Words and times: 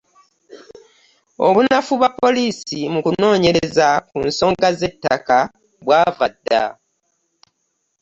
Obunafu 1.47 1.93
bwa 1.99 2.09
poliisi 2.21 2.79
mu 2.93 2.99
kunoonyereza 3.05 3.87
ku 4.09 4.17
nsonga 4.27 4.67
z'ettaka 4.79 5.37
bwava 5.83 6.27
dda. 6.33 6.63